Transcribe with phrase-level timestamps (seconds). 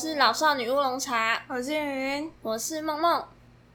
[0.00, 3.20] 是老少女乌龙茶，我是云，我是梦梦。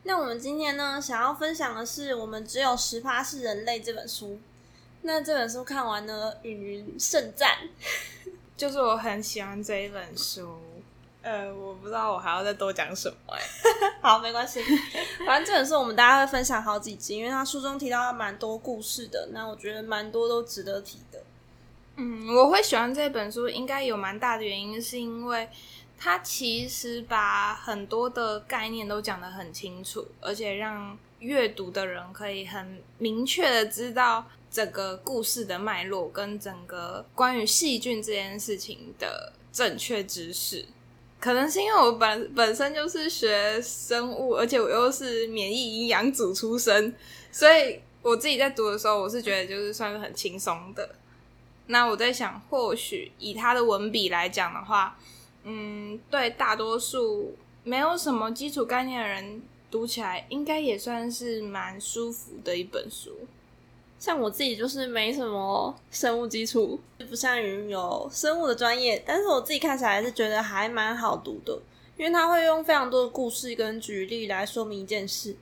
[0.04, 4.40] 那我们今天呢，想要分享的是《我们只有十趴是人类》这本书。
[5.02, 7.50] 那这本书看完呢，云云盛赞，
[8.56, 10.62] 就是我很喜欢这一本书。
[11.24, 13.42] 呃，我不知道我还要再多讲什么哎。
[14.02, 14.64] 好，没关系。
[15.28, 19.28] 反正这本书我们大家会分享好几集，因为它书中提到蛮多故事的。
[19.34, 21.22] 那我觉得蛮多都值得提的。
[21.98, 25.48] 嗯，我会喜欢这本书，应该有蛮大的原因，是因为
[26.04, 40.66] 他其实把很多的概念都讲得很清楚，而且让阅读的人可以很明确的知道整个故事的脉络跟整个关于细菌这件事情的正确知识。
[41.22, 46.94] 可能是因为我本本身就是学生物，而且我又是免疫营养组出身，
[47.32, 50.96] 所以我自己在读的时候，我是觉得就是算是很轻松的。
[51.68, 55.00] 那我在想，或许以他的文笔来讲的话，
[55.44, 63.12] 嗯，对大多数没有什么基础概念的人读起来，应该也算是蛮舒服的一本书。
[64.00, 71.58] 像我自己就是没什么生物基础，不像云有生物的专业，但是我自己看起来是觉得还蛮好读的，
[71.96, 75.38] 因为他会用非常多的故事跟举例来说明一件事。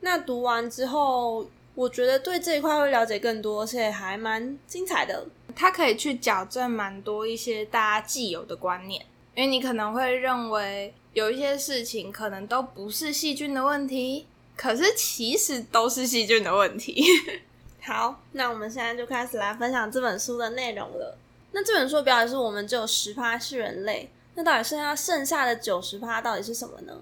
[0.00, 1.46] 那读完之后，
[1.76, 5.24] 我觉得对这一块会了解更多，而且还蛮精彩的。
[5.54, 17.04] 它可以去矫正蛮多一些大家既有的观念，因为你可能会认为有一些事情可能都不是细菌的问题，可是其实都是细菌的问题。
[17.82, 21.18] 好，那我们现在就开始来分享这本书的内容了。
[21.52, 26.98] 那这本书的标题是我们只有十趴是人类，那到底剩下剩下的九十趴到底是什么呢？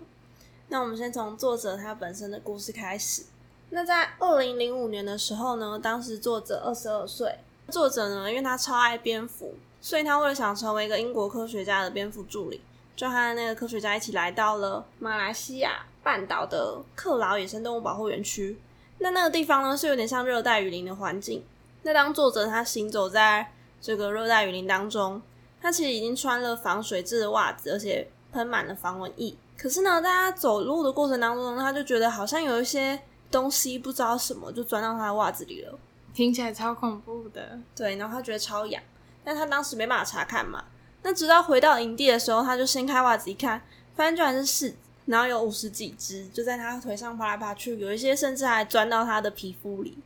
[0.69, 3.25] 那我们先从作者他本身的故事开始。
[3.71, 7.39] 那在二零零五年的时候呢，当时作者二十二岁，
[7.69, 12.61] 作者呢因为他超爱蝙蝠，所以他为了想成为一个英国科学家的蝙蝠助理，
[12.95, 18.59] 就和那个科学家一起来到了马来西亚半岛的克劳野生动物保护园区。
[18.99, 21.43] 那那个地方呢，是有点像热带雨林的环境。
[21.83, 25.23] 那当作者他行走在这个热带雨林当中，
[25.63, 29.35] 他其实已经穿了防水质的袜子，而且喷满了防蚊液。
[29.57, 35.79] 可是呢，在他走路的过程当中，他就觉得好像有一些东西不知道什么就钻到他的袜子里了，
[36.13, 37.59] 听起来超恐怖的。
[37.75, 38.83] 对，然后他觉得超痒，
[39.25, 40.65] 但他当时没办法查看嘛。
[41.03, 43.63] 那直到回到营地的时候，他就掀开袜子一看，
[43.97, 44.77] 发现居然是柿子。
[45.07, 49.99] 然后有五十几只就在他腿上爬来爬去，有一些甚至还钻到他的皮肤里。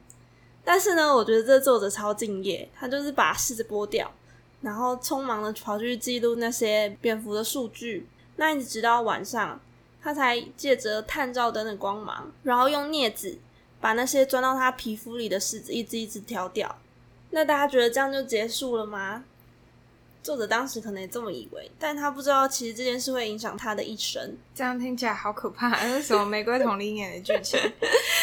[0.65, 4.11] 但是呢，我觉得这作者超敬业，他就是把柿子剥掉，
[4.63, 8.09] 然后匆忙的跑去记录那些蝙蝠的数据。
[8.37, 9.61] 那一直到晚上，
[10.03, 13.37] 他才借着探照灯的光芒，然后用镊子
[13.81, 16.79] 把那些钻到他皮肤里的柿子一只一只挑掉。
[17.35, 19.25] 那大家觉得这样就结束了吗？
[20.23, 24.37] 作者当时可能也这么以为，但他不知道，其实这件事会影响他的一生。
[24.55, 27.59] 这样听起来好可怕， 是什么玫瑰同林演的剧情？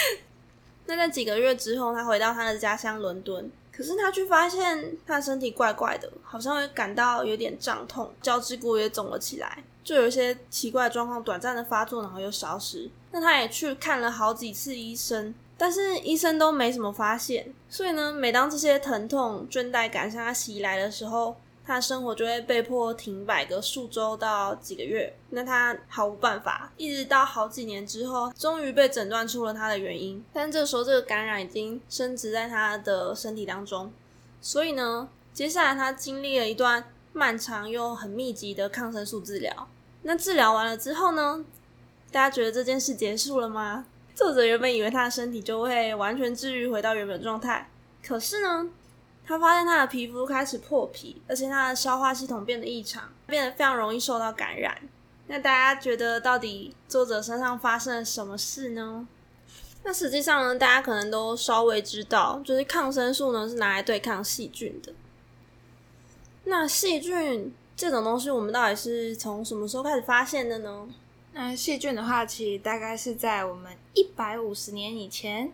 [0.87, 12.89] 那在几个月之后，他回到他的家乡伦敦，可是他却发现他的身体怪怪的，好像会感到有点胀痛，脚趾骨也肿了起来，就有一些奇怪的状况短暂的发作，然后又消失。
[13.11, 17.53] 那他也去看了好几次医生，但是医生都没什么发现。
[17.69, 30.25] 所以呢，每当这些疼痛、倦怠感向他袭来的时候，他的生活就会被迫停摆个数周到几个月，那他毫无办法，一直到好几年之后，终于被诊断出了他的原因。
[30.33, 33.93] 但这时候，这个感染已经升值在他的身体当中，
[34.41, 36.83] 所以呢，接下来他经历了一段
[37.13, 39.67] 漫长又很密集的抗生素治疗。
[40.01, 41.45] 那治疗完了之后呢，
[42.11, 43.85] 大家觉得这件事结束了吗？
[44.13, 47.69] 作者原本以为他的身体就会完全治愈，回到原本状态，
[48.05, 48.69] 可是呢？
[49.23, 54.77] 他发现他的皮肤开始破皮，而且他的消化系统变得异常，变得非常容易受到感染。
[55.27, 59.07] 那大家觉得到底作者身上发生了什么事呢？
[59.83, 64.91] 那实际上呢，大家可能都稍微知道，就是抗生素呢是拿来对抗细菌的。
[66.43, 70.89] 那细菌这种东西，我们到底是从什么时候开始发现的呢？
[71.33, 75.51] 那细菌的话，其实大概是在我们一百五十年以前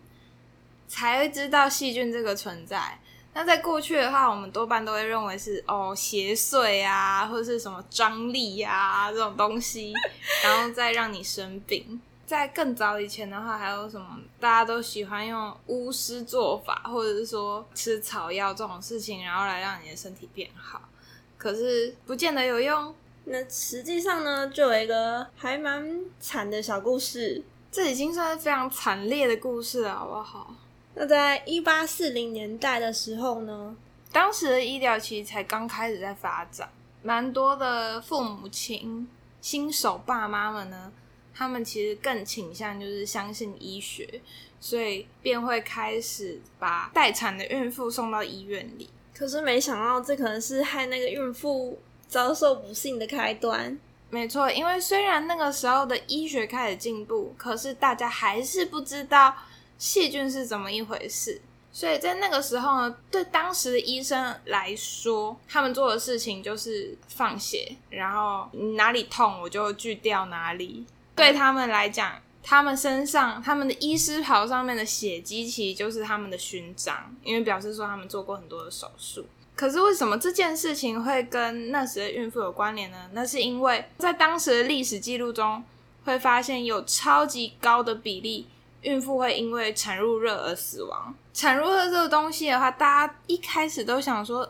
[0.86, 2.98] 才会知道细菌这个存在。
[3.34, 9.92] 那在过去的话，我们多半都会认为是哦邪祟啊，或者是什么张力呀这种东西，
[10.42, 12.00] 然后再让你生病。
[12.26, 20.82] 在更早以前的话，还有什么大家都喜欢用巫师做法，或者是说吃草药这种事情，然后来让你的身体变好。
[21.36, 22.94] 可是不见得有用。
[23.24, 30.54] 那实际上呢，就有一个还蛮惨的小故事，这已经算是非常惨烈的故事了，好不好？
[30.94, 33.76] 那在一八四零年代的时候呢，
[34.10, 36.68] 当时的医疗其实才刚开始在发展，
[37.02, 39.06] 蛮多的父母亲
[39.40, 40.90] 新手爸妈们呢，
[41.34, 44.20] 他们其实更倾向就是相信医学，
[44.58, 48.88] 所以便会开始把待产的孕妇送到医院里。
[49.14, 51.78] 可是没想到，这可能是害那个孕妇
[52.08, 53.78] 遭受不幸的开端。
[54.10, 59.34] 没错，因为虽然那个时候的医学开始进步，可是大家还是不知道
[59.76, 61.40] 细菌是怎么一回事。
[61.70, 70.86] 所以在那个时候呢，对当时的医生来说，他们做的事情就是放血，然后哪里痛我就锯掉哪里。
[71.14, 79.26] 对他们来讲，他们身上他们的医师袍上面的血迹，其实就是他们的勋章，因为表示说他们做过很多的手术。
[79.58, 82.96] 可是为什么这件事情会跟那时的孕妇有关联呢？
[83.10, 85.64] 那是因为在当时的历史记录中，
[86.04, 88.46] 会发现有超级高的比例
[88.82, 91.12] 孕妇会因为产褥热而死亡。
[91.34, 94.48] 产褥热这个东西的话，大家一开始都想说，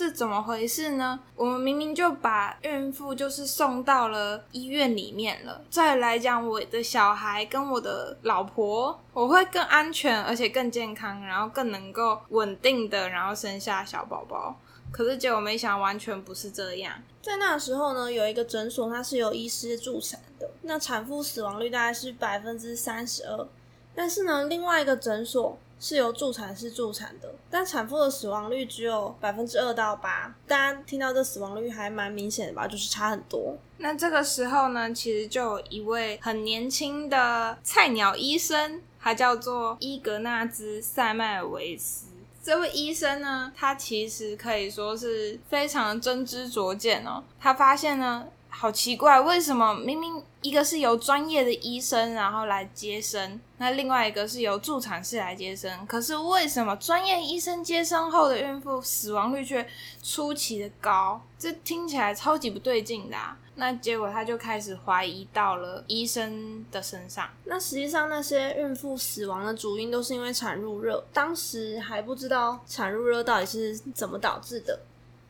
[0.00, 1.20] 是怎么回事呢？
[1.36, 5.60] 我们明明就把孕妇就是送到了医院里面了。
[5.68, 14.56] 再来讲，我的小孩跟我的老婆，我会更安全，而且更健康，然后更能够稳定的，然后生下小宝宝。
[14.90, 16.94] 可是结果没想，完全不是这样。
[17.20, 23.46] 在那时候呢，有一个诊所，它是由医师助产的，那产妇死亡率大概是百分之三十二。
[23.94, 25.58] 但是呢，另外一个诊所。
[25.80, 30.32] 是由助产士助产的，但产妇的死亡率只有百分之二到八。
[30.46, 32.68] 大家听到这死亡率还蛮明显的吧？
[32.68, 33.56] 就是差很多。
[33.78, 42.06] 那这个时候呢，其实就有一位很年轻的菜鸟医生，他叫做伊格纳兹·塞麦尔维斯。
[42.42, 47.24] 这位医生呢，他其实可以说是非常真知灼见哦。
[47.40, 48.26] 他发现呢。
[48.52, 59.66] 好奇怪，为什么明明一个是由专业的医生然后来接生，那另外一个是由助产士来接生，可是为什么专业医生接生后的孕妇死亡率却
[60.02, 61.22] 出奇的高？
[61.38, 63.16] 这听起来超级不对劲的。
[63.54, 67.28] 那结果他就开始怀疑到了医生的身上。
[67.44, 74.80] 那实际上那些孕妇死亡的主因都是因为产褥热，当时还不知道产褥热到底是怎么导致的。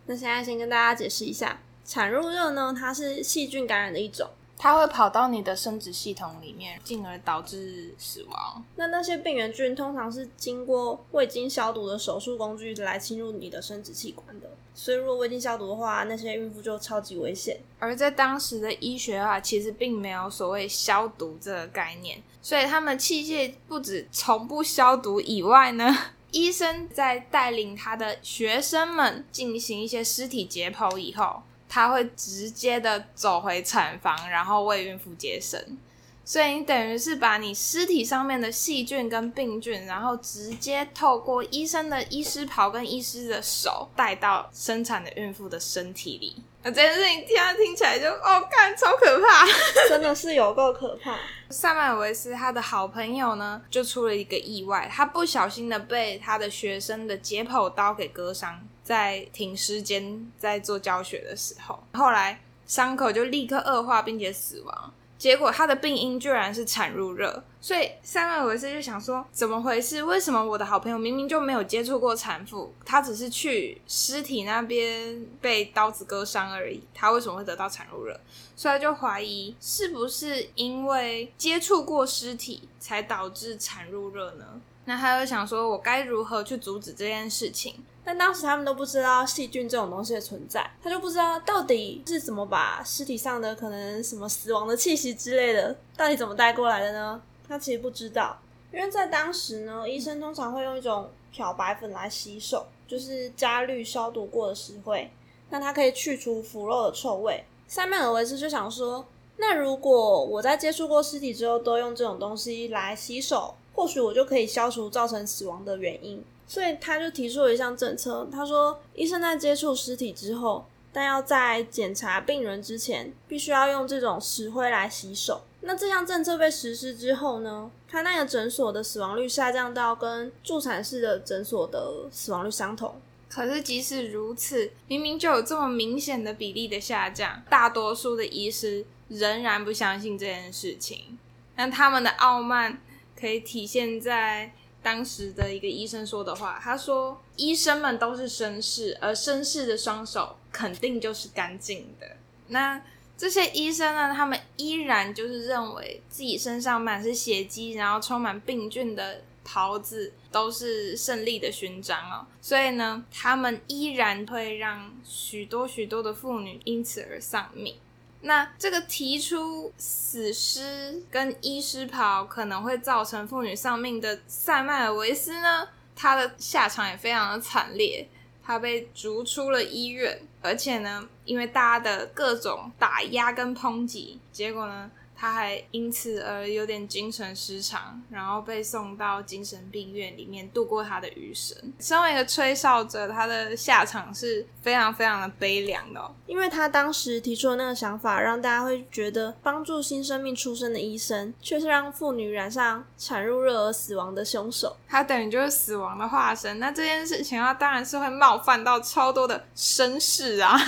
[0.06, 1.60] 那现在先跟大家解释一下。
[1.90, 8.64] 产褥热呢，它是细菌感染的一种，它会跑到你的生殖系统里面，进而导致死亡。
[8.76, 17.58] 那那些病原菌通常是经过未经消毒的手术工具来侵入你的生殖器官的，所以如果未经消毒的话，那些孕妇就超级危险。
[17.80, 25.92] 而在当时的医学啊，其实并没有所谓消毒这个概念，所以他们器械不止从不消毒以外呢，
[26.30, 31.42] 医生在带领他的学生们进行一些尸体解剖以后。
[31.70, 35.78] 他会直接的走回产房，然后为孕妇接生，
[36.24, 46.42] 所以你等于是把你尸体上面的细菌跟病菌，然后直接透过医生的医师袍跟医师的手带到生产的孕妇的身体里。
[46.62, 49.46] 那这件事情听听起来就哦，看超可怕，
[49.88, 51.16] 真的是有够可怕。
[51.48, 58.60] 萨麦尔维斯他的好朋友呢，就出了一个意外，他不小心的被他的学生的解剖刀给割伤。
[58.82, 64.92] 在停尸间在做教学的时候，后来伤口就立刻恶化，并且死亡。
[65.18, 70.02] 结果他的病因居然是产褥热，所以塞麦维斯就想说：怎么回事？
[70.02, 78.18] 为什么我的好朋友明明就没有接触过产妇，他只是去尸体那边被刀子割伤而已，他为什么会得到产褥热？
[78.56, 84.58] 所以他就怀疑是不是因为接触过尸体才导致产褥热呢？
[84.86, 87.84] 那他就想说：我该如何去阻止这件事情？
[88.04, 97.22] 但当时他们都不知道细菌这种东西的存在，他就不知道到底是怎么把尸体上的可能什么死亡的气息之类的，到底怎么带过来的呢？
[97.46, 98.38] 他其实不知道，
[98.72, 105.10] 因为在当时呢，医生通常会用一种漂白粉来洗手，就是加氯消毒过的石灰，
[105.50, 107.44] 那它可以去除腐肉的臭味。
[107.68, 116.24] 塞缪尔维斯就想说，那如果我在接触过尸体之后都用这种东西来洗手，或许我就可以消除造成死亡的原因。
[116.50, 125.42] 所以他就提出了一项政策，他说，医生在接触尸体之后，但要在检查病人之前，必须要用这种石灰来洗手。
[125.60, 133.00] 那这项政策被实施之后呢，他那个诊所的死亡率下降到跟助产士的诊所的死亡率相同。
[133.28, 141.16] 可是即使如此，明明就有这么明显的比例的下降，大多数的医师仍然不相信这件事情。
[141.54, 142.82] 那他们的傲慢
[143.16, 144.52] 可以体现在。
[144.82, 152.06] 当时的一个医生说的话，他说：“医生们都是绅士，而绅士的双手肯定就是干净的。”
[152.48, 152.80] 那
[153.16, 154.14] 这些医生呢？
[154.14, 162.26] 他们依然就是认为自己身上满是血迹，然后充满病菌的袍子都是胜利的勋章哦。
[162.40, 167.74] 所以呢，他们依然会让许多许多的妇女因此而丧命。
[168.22, 178.08] 那这个提出死尸跟医师袍可能会造成妇女丧命的塞麦尔维斯呢，他的下场也非常的惨烈，
[178.42, 184.90] 他被逐出了医院，而且呢，因为大家的各种打压跟抨击，结果呢。
[185.20, 191.54] 他还因此而有点精神失常，然后被送到精神病院里面度过他的余生。
[191.78, 204.74] 身为一个吹哨者，他的下场是非常非常的悲凉的，因为他当时提出的那个想法，让大家会觉得帮助新生命出生的医生，却是让妇女染上产褥热而死亡的凶手。
[204.88, 206.58] 他等于就是死亡的化身。
[206.58, 210.58] 那这件事情他，当然是会冒犯到超多的绅士啊，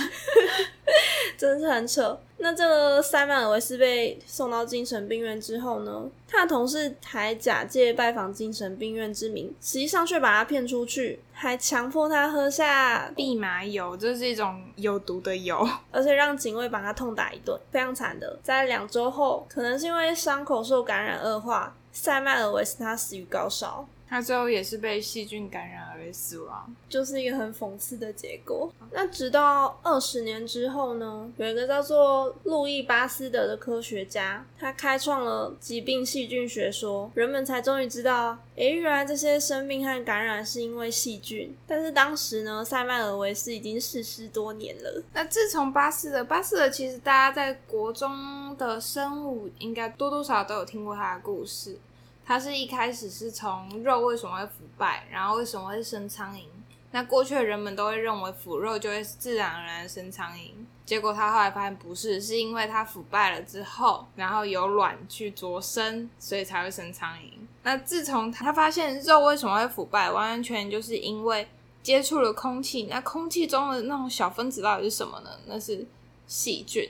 [1.37, 2.19] 真的是很扯。
[2.37, 18.37] 那这个塞曼尔维斯被送到精神病院之后呢，他的同事还假借拜访精神病院之名，实际上却把他骗出去，还强迫他喝下蓖麻油，这是一种有毒的油， 而且让警卫把他痛打一顿，非常惨的。
[18.43, 23.87] 在两周后，可能是因为伤口受感染恶化，塞曼尔维斯他死于高烧。
[24.13, 28.71] 他最后也是被细菌感染而死亡，就是一个很讽刺的结果。
[28.91, 41.51] 那直到二十年之后呢，有一个叫做路易巴斯德的科学家，他开创了疾病细菌学说，人们才终于知道，诶，原来这些生病和感染是因为细菌。
[41.65, 45.01] 但是当时呢，塞麦尔维斯已经逝世多年了。
[45.13, 51.79] 那自从巴斯德，巴斯德其实大家在国中的生物应该多多少少都有听过他的故事。
[52.25, 56.43] 它是一开始是从肉为什么会腐败，然后为什么会生苍蝇？
[56.91, 60.51] 那过去的人们都会认为腐肉就会自然而然生苍蝇，
[60.85, 67.31] 结果他后来发现不是，是因为它腐败了之后，然后有卵去着生，所以才会生苍蝇。
[67.63, 71.47] 那自从他发现肉为什么会腐败，完完全就是因为
[71.81, 75.29] 接触了空气，那空气中的那种小分子到底是什么呢？
[75.47, 75.85] 那是
[76.27, 76.87] 细菌。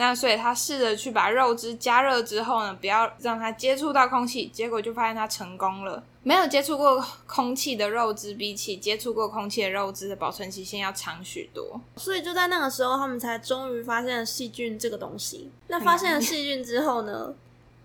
[0.00, 6.02] 那所以他试着去把肉汁加热之后呢，不要让它接触到空气，结果就发现它成功了。
[6.22, 11.78] 没有接触过空气的肉汁，比起接触过空气的肉汁的保存期限要长许多。
[11.98, 15.50] 所以就在那个时候，他们才终于发现了细菌这个东西。
[15.68, 17.34] 那发现了细菌之后呢，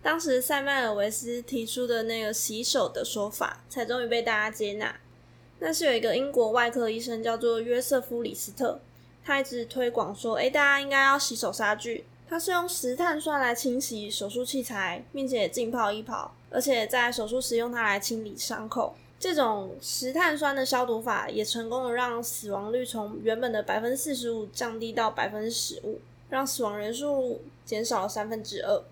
[0.01, 4.95] 当时塞麦尔维斯提出的那个洗手的说法，才终于被大家接纳。
[5.59, 8.79] 那是有一个英国外科医生叫做约瑟夫·李斯特。
[9.25, 18.95] 他一直推广说：“哎，大家应该要洗手杀菌。”他是用石碳酸来清洗手术器材，并且浸泡一泡，而且在手术时用它来清理伤口。
[19.19, 28.83] 这种石碳酸的消毒法也成功的让死亡率从原本的百分之四十五降低到百分之十五，让死亡人数减少了三分之二。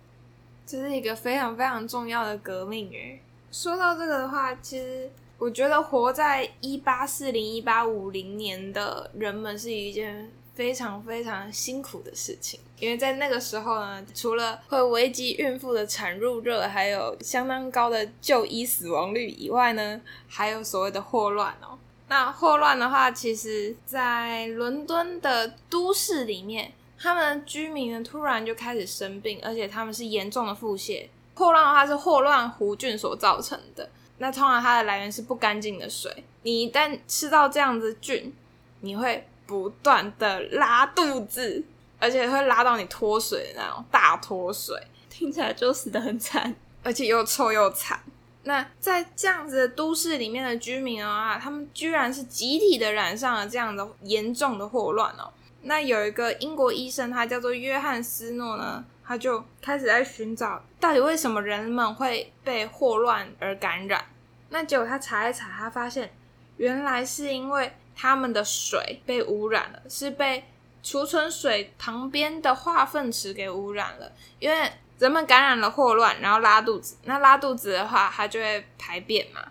[0.66, 3.22] 这是一个非常非常重要的革命诶。
[3.52, 5.10] 说到这个的话，其实。
[5.38, 21.78] 我觉得活在一八四零一八五零年的人们是一件非常非常辛苦的事情，因为在那个时候呢，除了会危及孕妇的产褥热，还有相当高的就医死亡率以外呢，还有所谓的霍乱哦。
[22.08, 31.08] 那霍乱的话，其实在伦敦的都市里面，他们的居民呢突然就开始生病，而且他们是严重的腹泻。
[31.34, 33.90] 霍乱的话是霍乱弧菌所造成的。
[34.24, 38.34] 那通常它的来源是不干净的水，你一旦吃到这样子菌，
[38.80, 41.62] 你会不断的拉肚子，
[42.00, 48.00] 而且会拉到你脱水的那种大脱水，听起来就死得很惨，而且又臭又惨。
[48.44, 55.30] 那在这样子的都市里面的居民啊，他们居然是集体的染上了这样的严重的霍乱哦。
[55.64, 58.86] 那有一个英国医生，他叫做约翰斯诺呢。
[59.06, 64.02] 他就开始在寻找，到底为什么人们会被霍乱而感染？
[64.54, 66.14] 那结果他查一查，他发现
[66.58, 70.44] 原来是因为他们的水被污染了，是被
[70.84, 74.12] 储存水旁边的化粪池给污染了。
[74.38, 79.42] 因为人们感染了霍乱，然后拉肚子，那拉肚子的话，它就会排便嘛。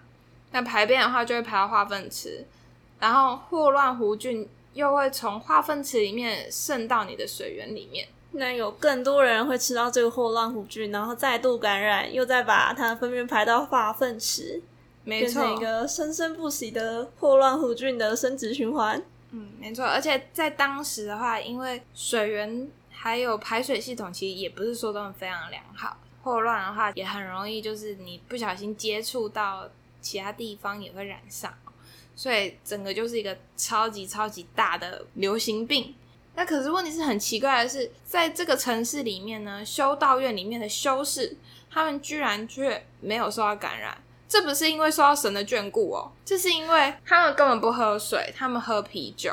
[0.52, 2.46] 那排便的话，就会排到化粪池，
[3.00, 8.06] 然后霍乱弧菌又会从化粪池里面渗到你的水源里面。
[8.34, 14.62] 那有更多人会吃到这个霍乱弧菌，然后再度感染，又再把它的粪便排到化粪池，
[15.04, 19.02] 变成一个生生不息的霍乱弧菌的生殖循环。
[19.30, 19.84] 嗯，没错。
[19.84, 29.68] 而且在当时的话，因为水源还有排水系统其实也不是说都非常良好，霍乱的话也很容易就是你不小心接触到
[30.00, 31.52] 其他地方也会染上，
[32.14, 35.94] 所以整个就是一个超级超级大的流行病。
[36.34, 41.36] 那可是问题是很奇怪的是，在这个城市里面呢，修道院里面的修士，
[41.70, 43.96] 他们居然却没有受到感染。
[44.32, 49.30] 这不是因为受到神的眷顾哦，这是因为他们根本不喝水，他们喝啤酒。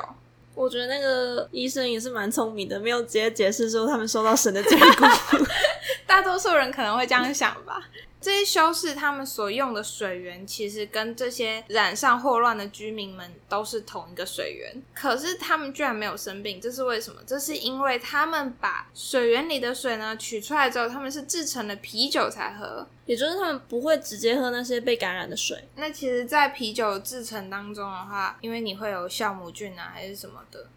[0.54, 5.46] 我觉得那个医生也是蛮聪明的，没有直接解释说他们受到神的眷顾。
[6.06, 7.82] 大多数人可能会这样想吧。
[8.22, 17.22] 这些修士他们所用的水源，其实跟这些染上霍乱的居民们都是同一个水源，可是他们居然没有生病，这是为什么？
[17.26, 25.68] 这是因为他们把水源里的水呢取出来之后，他们是制成了啤酒才喝，也就是他们不会直接喝那些被感染的水。
[25.76, 30.68] 那其实，在啤酒制成当中的话，因为你会有酵母菌啊，还是什么的。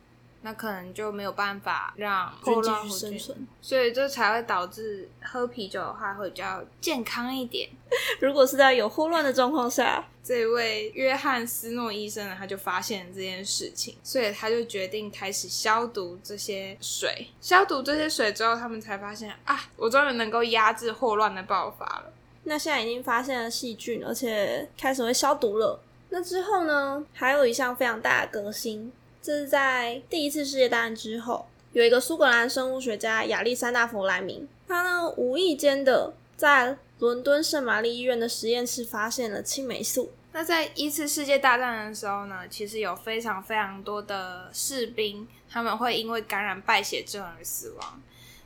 [0.42, 7.70] 那可能就没有办法让菌继续生存，所以这才会导致喝啤酒的话会比较健康一点。
[8.20, 17.28] 如果是在有霍乱的状况下，这位约翰斯诺医生呢，他就发现这件事情，所以他就决定开始消毒这些水。
[17.40, 22.12] 消毒这些水之后，他们才发现啊，我终于能够压制霍乱的爆发了。
[22.44, 25.80] 那现在已经发现了细菌，而且开始会消毒了。
[26.08, 28.92] 那之后呢，还有一项非常大的革新。
[29.22, 40.10] 这是在第一次世界大战之后，有一个苏格兰生物学家亚历山大·弗莱明，他呢无意间的在伦敦圣玛丽医院的实验室发现了青霉素。
[40.32, 48.02] 那在一次世界大战的时候呢，其实有非常非常多的士兵，他们会因为感染败血症而死亡。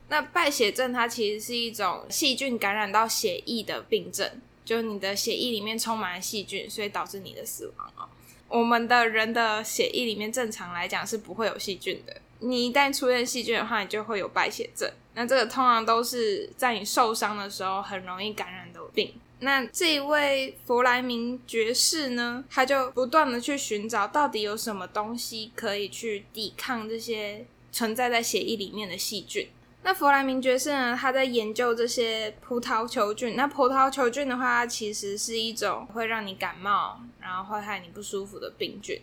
[0.08, 4.30] 那败血症它其实是一种细菌感染到血液的病症，
[4.64, 8.06] 就是你的血液里面充满了细菌，所以导致你的死亡啊。
[8.48, 12.16] 我们的人的血液里面正常来讲是不会有细菌的。
[12.38, 14.90] 你一旦出现细菌的话，你就会有败血症。
[15.14, 19.14] 那这个通常都是在你受伤的时候很容易感染的病。
[19.40, 29.48] 那这一位弗莱明爵士呢，他就不断的去寻找到底有什么东西可以去抵抗这些存在在血液里面的细菌。
[29.86, 30.98] 那弗莱明爵士呢？
[31.00, 33.36] 他在研究这些葡萄球菌。
[33.36, 39.00] 那葡萄球菌的话，其实是一种会让你感冒，然后会害你不舒服的病菌。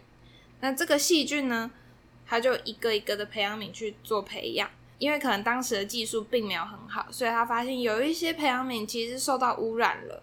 [0.59, 1.71] 那这个细菌呢，
[2.27, 10.21] 他就一个一个的培养皿去做培养，因为可能当时的技术并没有很好，所以他发现有一些培养皿其实受到污染了。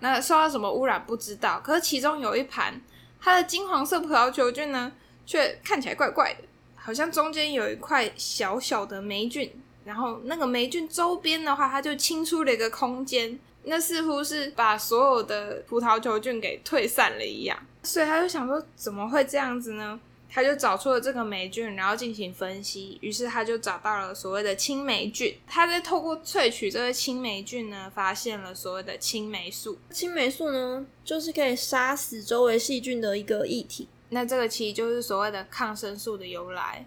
[0.00, 2.80] 那受到什么污染不知道，可是其中有一盘，
[3.20, 4.90] 它的金黄色葡萄球菌呢，
[5.26, 6.44] 却看起来怪怪的，
[6.76, 9.52] 好像中间有一块小小的霉菌。
[9.88, 17.58] 然后那个霉菌周边的话，它就清出了一个空间，那似乎是把所有的葡萄球菌给退散了一样。
[17.82, 19.98] 所以他就想说，怎么会这样子呢？
[20.30, 22.98] 他就找出了这个霉菌，然后进行分析。
[23.00, 25.34] 于是他就找到了所谓的青霉菌。
[25.46, 29.78] 他在透过萃取这个青霉菌呢，发现了所谓的青霉素。
[29.88, 33.88] 青霉素呢，就是可以杀死周围细菌的一个液体。
[34.10, 36.84] 那这个其实就是所谓的抗生素的由来。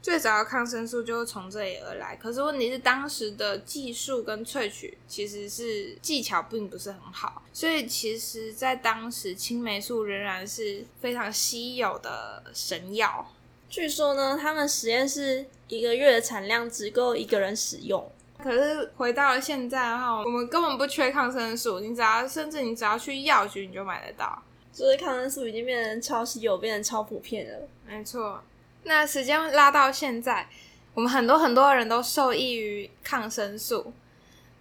[0.00, 13.32] 最早的抗生素就是从这里而来，可是问题是当时的技术跟萃取其实是技巧并不是很好，所以其实在当时青霉素仍然是非常稀有的神药。
[13.68, 18.10] 据说呢，他们实验室一个月的产量只够一个人使用。
[18.42, 24.42] 可是回到了现在的话，我们根本不缺抗生素，你只要甚至你只要去药局你就买得到。
[24.72, 27.68] 所以抗生素已经变成超稀有，变成超普遍了。
[27.84, 28.40] 没错。
[28.84, 30.48] 那时间拉到现在，
[30.94, 33.92] 我们很多很多人都受益于抗生素。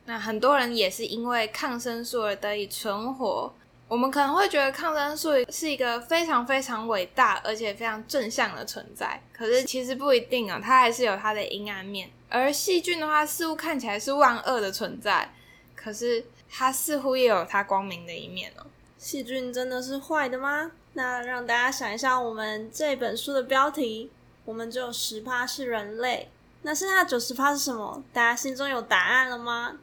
[0.06, 3.53] 那很多人也是因为抗生素而得以存活。
[3.89, 12.10] 我们可能会觉得抗生素是一个非常非常伟大而且非常正向的存在，可是其实不一定啊，它还是有它的阴暗面。
[12.27, 15.34] 而细菌的话，似乎看起来是万恶的存在，
[15.73, 18.65] 可是它似乎也有它光明的一面哦。
[18.97, 20.71] 细菌真的是坏的吗？
[20.97, 24.10] 那让大家想一下，我们这本书的标题。
[24.45, 26.27] 我们只有十趴是人类，
[26.63, 28.03] 那剩下九十趴是什么？
[28.12, 29.77] 大家心中有答案了吗？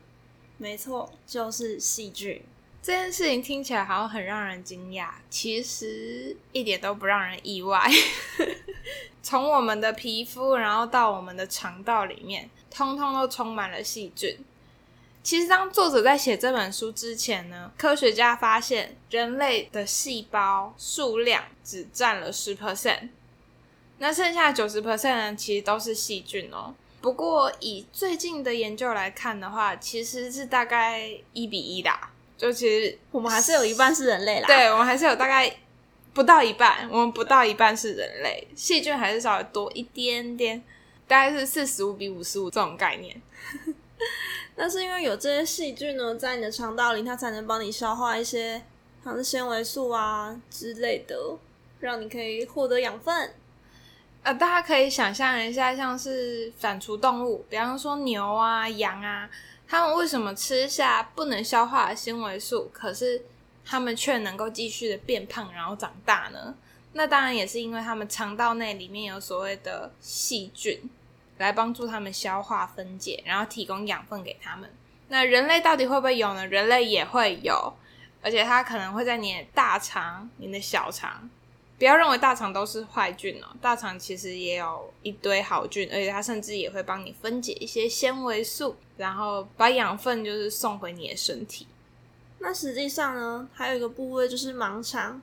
[0.58, 2.42] 没错，就是细菌。
[2.82, 7.88] 这件事情听起来好像很让人惊讶，其实一点都不让人意外。
[9.22, 14.36] 从我们的皮肤，然后到我们的肠道里面，通通都充满了细菌。
[15.24, 23.08] 其实，当作者在写这本书之前呢，科学家发现人类的细胞数量只占了十 percent。
[23.96, 26.74] 那剩下九十 percent 呢，其实都是细菌哦。
[27.00, 31.90] 不过以最近的研究来看的话，其实是大概一比一的，
[32.36, 34.46] 就其实我们还是有一半是人类啦。
[34.46, 35.50] 对，我们还是有大概
[36.12, 40.62] 不到一半，我们不到一半是人类，细菌还是稍微多一点点，
[41.08, 43.22] 大概是四十五比五十五这种概念。
[44.56, 48.62] 那是因为有这些细菌呢，在你的肠道里，它才能帮你消化一些
[49.04, 51.16] 像是纤维素啊之类的，
[51.80, 53.34] 让你可以获得养分。
[54.22, 59.28] 呃，大家可以想象一下，像是反刍动物，比方说牛啊、羊啊，
[59.68, 63.22] 它们为什么吃下不能消化的纤维素，可是
[63.64, 66.54] 它们却能够继续的变胖，然后长大呢？
[66.94, 70.88] 那当然也是因为他们肠道内里面有所谓的细菌，
[71.38, 74.70] 来帮助他们消化分解，然后提供养分给他们。
[75.08, 76.46] 那人类到底会不会有呢？
[76.46, 77.74] 人类也会有，
[78.22, 81.28] 而且它可能会在你的大肠、你的小肠。
[81.76, 91.66] 不要认为大肠都是坏菌哦，大肠其实也有一堆好菌，而且它甚至也会帮你分解一些纤维素，然后把养分就是送回你的身体。
[92.38, 95.20] 那实际上呢，还有一个部位就是盲肠。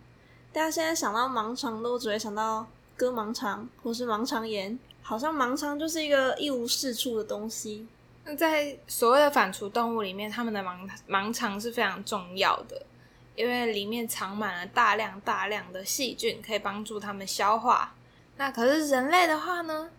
[0.52, 7.88] 大家现在想到盲肠都只会想到割盲肠或是盲肠炎，好像盲肠就是一个一无是处的东西。
[8.24, 12.86] 那在所谓的反刍动物里面，它们的盲盲肠是非常重要的。
[13.34, 17.96] 因为里面藏满了大量大量的细菌，可以帮助它们消化。
[18.36, 19.90] 那可是人类的话呢？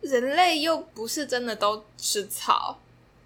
[0.00, 2.78] 人类又不是真的都吃草，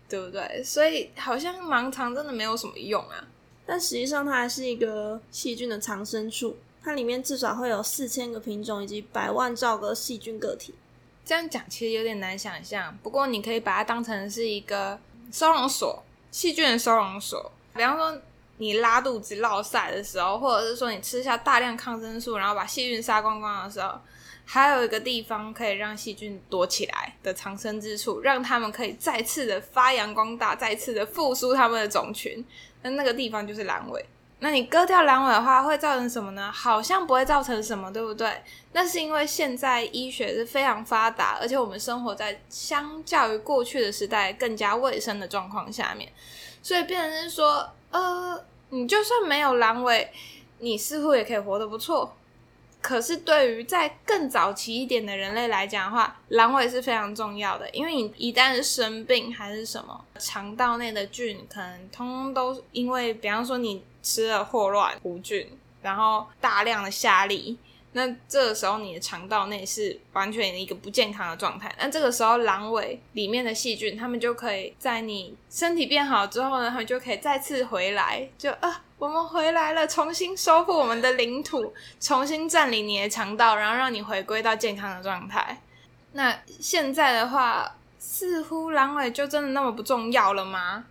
[0.09, 0.62] 对不对？
[0.64, 3.24] 所以好像盲肠真的没有什么用啊。
[3.64, 6.57] 但实际上，它还是一个细菌的藏身处。
[6.82, 10.74] 它里面至少会有四千个品种以及百万兆个细菌个体。
[11.24, 14.98] 这样讲其实有点难想象，不过你可以把它当成是一个
[15.30, 17.52] 收容所，细菌的收容所。
[17.74, 18.20] 比方说。
[18.58, 23.98] 你拉肚子、落塞的时候，或者是说你吃下大量抗生素，然后把细菌杀光光的时候，
[24.44, 32.44] 还有一个地方可以让细菌躲起来的藏身之处，让他们可以再次的发扬光大，再次的复苏他们的种群。
[32.82, 34.04] 那那个地方就是阑尾。
[34.42, 36.50] 那你割掉阑尾的话，会造成什么呢？
[36.52, 38.42] 好像不会造成什么，对不对？
[38.72, 46.12] 那是因为现在医学是非常发达，而且我们生活在相较于过去的时代更加卫生的状况下面，
[46.62, 48.44] 所以变成是说，呃。
[48.74, 50.11] 你就算没有阑尾，
[50.61, 52.16] 你似乎也可以活得不错。
[52.81, 65.48] 可是对于在更早期一点的人类来讲的话，阑尾是非常重要的，因为你一旦生病还是什么，肠道内的菌可能通通都因为，比方说你吃了霍乱弧菌，
[65.80, 67.56] 然后大量的下痢。
[67.94, 71.70] 那这个时候，你的肠道内是完全一个不健康的状态。
[71.78, 85.60] 那这个时候，阑尾里面的细菌，它们就可以在你身体变好之后呢，它们就可以再次回来，就啊，我们回来了，重新收复我们的领土，重新占领你的肠道，然后让你回归到健康的状态。
[86.12, 90.86] 那现在的话，似乎阑尾就真的那么不重要了吗？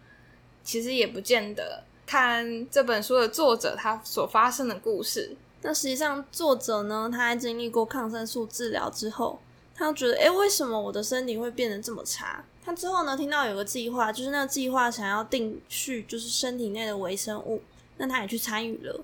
[0.64, 1.84] 其实也不见得。
[2.12, 5.34] 看这本书的作者他所发生的故事。
[5.62, 9.40] 那实际上，作者呢，他在经历过抗生素治疗之后，
[9.74, 12.44] 他觉得，哎，为什么我的身体会变得这么差？
[12.66, 17.62] 他之后呢，听到有个计划，就是那个计划想要定序，就是身体内的微生物，
[17.96, 19.00] 那他也去参与了。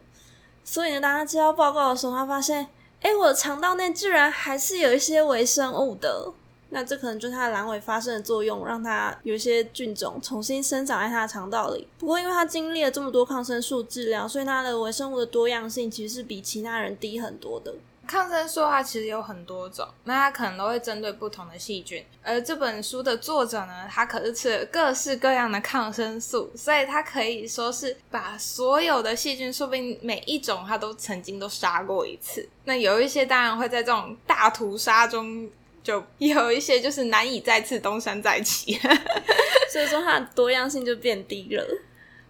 [0.66, 2.68] 所以呢，当他接到报告的时候，他发现，
[3.00, 6.34] 哎，我的肠道内居然还是有一些微生物的。
[6.70, 11.88] 那这可能就是它的阑尾发生的作用，让它有一些菌种重新生长在它的肠道里。
[11.98, 17.74] 不过，因为它经历了这么多抗生素治疗，所以它的微生物的多样性其实是比其他人低很多的。
[18.06, 22.04] 抗生素它其实有很多种，那它可能都会针对不同的细菌。
[22.24, 32.48] 而这本书的作者呢，他可是吃了各式各样的抗生素，所以他可以说是把所有的细菌，说不定每一种他都曾经都杀过一次。
[32.64, 35.50] 那有一些当然会在这种大屠杀中。
[35.88, 38.78] 就有一些就是难以再次东山再起，
[39.72, 41.66] 所以说它的多样性就变低了。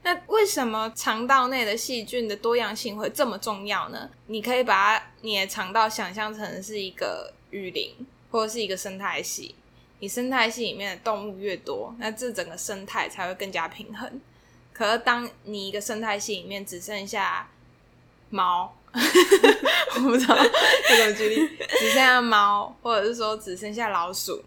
[0.03, 4.07] 那为什么肠道内的细菌的多样性会这么重要呢？
[4.27, 7.95] 你可以把你的肠道想象成是一个雨林，
[8.29, 9.55] 或者是一个生态系。
[10.01, 14.21] 你生态系里面的动物越多，那这整个生态才会更加平衡。
[14.71, 17.49] 可是当你一个生态系里面只剩下
[18.29, 18.76] 猫，
[19.95, 24.43] 我不知道怎么举例，只剩下猫，或者是说只剩下老鼠，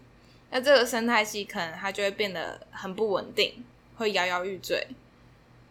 [0.49, 3.63] 那这个生态系可能它就会变得很不稳定，
[3.97, 4.87] 会摇摇欲坠，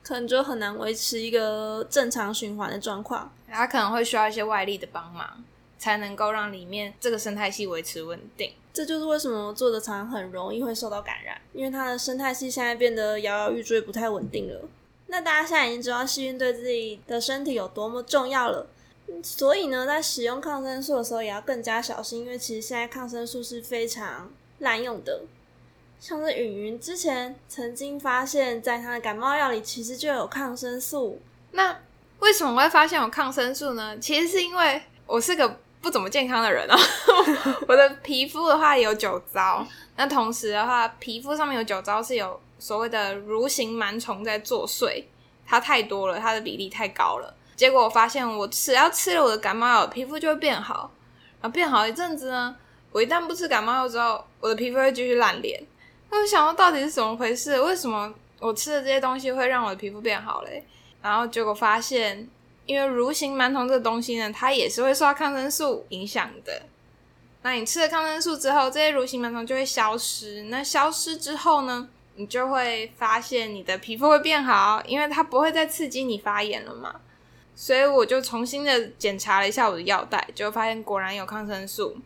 [0.03, 3.33] 可能就很难维持一个正常循环的状况。
[3.49, 5.45] 它可能会需要一些外力的帮忙，
[5.79, 8.53] 才能够让里面这个生态系维持稳定。
[8.73, 14.69] 这就是为什么做的常很容易会受到感染，因为它的生态系现在变得摇摇欲坠，不太稳定了。
[15.13, 18.65] 那大家现在已经知道细菌对自己的身体有多么重要了，
[19.25, 25.23] 所以呢，在使用抗生素的时候也要更加小心，因为其实现在抗生素是非常滥用的。
[25.99, 31.21] 像是允云之前曾经发现，在他的感冒药里其实就有抗生素。
[31.51, 31.77] 那
[32.21, 33.99] 为什么会发现有抗生素呢？
[33.99, 36.79] 其实是因为我是个不怎么健康的人啊，
[37.67, 42.41] 我的皮肤的话有酒糟，那同时的话，皮肤上面有酒糟是有。
[42.61, 45.03] 所谓的蠕形螨虫在作祟，
[45.47, 47.35] 它太多了，它的比例太高了。
[47.57, 50.91] 结果我发现，我只要吃了我的感冒药，皮肤就会变好。
[51.41, 52.55] 然后变好一阵子呢，
[52.93, 55.63] 我一旦不吃感冒药之后，我的皮肤会继续烂脸。
[56.11, 57.61] 那我想到到底是怎么回事？
[57.61, 60.63] 为什么我吃的这些东西会让我的皮肤变好嘞？
[61.01, 62.29] 然后结果发现，
[62.67, 66.63] 因为蠕形螨虫这个东西呢，它也是会受到抗生素影响的。
[67.43, 70.43] 那你吃了抗生素之后，这些蠕形螨虫就会消失。
[70.45, 71.89] 那消失之后呢，
[72.21, 76.95] 你就会发现你的皮肤会变好，因为它不会再刺激你发炎了嘛。
[77.57, 81.97] 所以我就重新的检查了一下我的药袋，就发现果然有抗生素。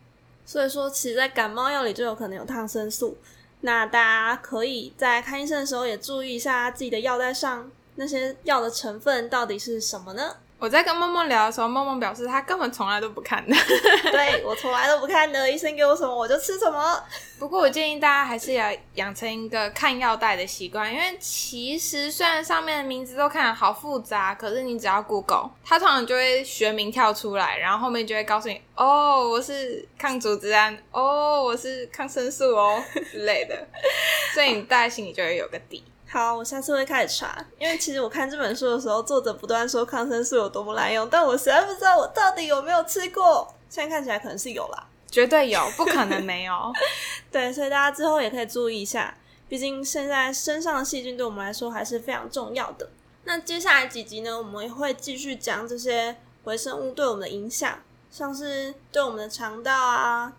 [0.47, 3.19] 所以说，其实，在感冒药里就有可能有抗生素。
[3.63, 10.37] 那大家可以在看医生的时候也注意一下自己的药袋上那些药的成分到底是什么呢？
[10.59, 13.55] 我在跟梦梦聊的时候，梦梦表示她根本从来都不看的。
[14.11, 17.03] 对我从来都不看的，医生给我什么我就吃什么。
[17.39, 33.69] 不过我建议大家还是要养成一个看药袋的习惯，因为其实虽然上面的名字都看着好复杂，可是你只要 Google，它通常就会学名跳出来，然后后面就会告诉你，哦，我是抗组织胺，哦，我是抗生素哦之类的，
[34.33, 35.85] 所以你大概心里就会有个底。
[36.15, 43.53] 好，我下次会开始查，因为其实我看这本书的时候，作者不断说抗生素有多么滥用，但我实在不知道我到底有没有吃过。
[43.69, 46.73] 现在看起来可能是有啦，绝对有，不可能没有。
[47.33, 49.13] 对，所以大家之后也可以注意一下，
[49.49, 52.89] 毕竟现在身上的细菌对我们来说还是非常重要的。
[53.25, 60.33] 那接下来几集呢，我们也会继续讲这些微生物对我们的影响，像是对我们的肠道啊，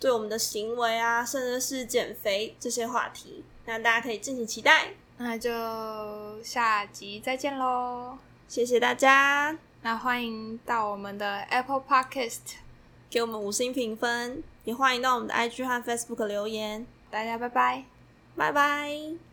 [0.00, 3.44] 对我们的行为啊，甚至是减肥这些话题。
[3.66, 4.88] 那大家可以敬请期待。
[5.22, 8.16] 那就下集再见喽！
[8.48, 9.54] 谢谢大家。
[9.82, 12.54] 那欢迎到我们的 Apple Podcast
[13.10, 16.86] 给我们五星评分，也欢迎到我们的 IG 和 Facebook 留言。
[17.10, 17.84] 大家拜拜，
[18.34, 19.29] 拜拜。